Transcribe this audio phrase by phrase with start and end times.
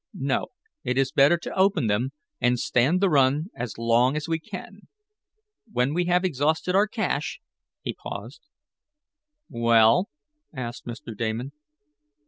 [0.15, 0.47] No,
[0.83, 2.09] it is better to open them,
[2.39, 4.87] and stand the run as long as we can.
[5.71, 7.39] When we have exhausted our cash"
[7.83, 8.41] he paused.
[9.47, 10.09] "Well?"
[10.55, 11.15] asked Mr.
[11.15, 11.51] Damon.